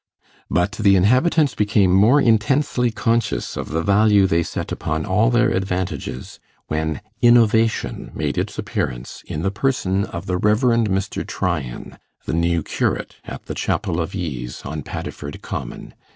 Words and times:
But 0.49 0.71
the 0.71 0.95
inhabitants 0.95 1.53
became 1.53 1.91
more 1.93 2.19
intensely 2.19 2.89
conscious 2.89 3.55
of 3.55 3.69
the 3.69 3.83
value 3.83 4.25
they 4.25 4.41
set 4.41 4.71
upon 4.71 5.05
all 5.05 5.29
their 5.29 5.51
advantages, 5.51 6.39
when 6.69 7.01
innovation 7.21 8.09
made 8.15 8.35
its 8.35 8.57
appearance 8.57 9.21
in 9.27 9.43
the 9.43 9.51
person 9.51 10.05
of 10.05 10.25
the 10.25 10.37
Rev. 10.37 10.61
Mr. 10.61 11.23
Tryan, 11.23 11.99
the 12.25 12.33
new 12.33 12.63
curate, 12.63 13.17
at 13.25 13.45
the 13.45 13.53
chapel 13.53 14.01
of 14.01 14.15
ease 14.15 14.63
on 14.65 14.81
Paddiford 14.81 15.43
Common. 15.43 15.93